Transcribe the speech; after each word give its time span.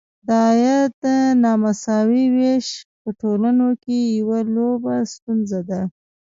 د 0.27 0.29
عاید 0.45 0.97
نامساوي 1.43 2.25
ویش 2.35 2.67
په 3.01 3.09
ټولنو 3.21 3.69
کې 3.83 3.97
یوه 4.19 4.39
لویه 4.53 4.97
ستونزه 5.13 5.59
ده. 5.69 5.81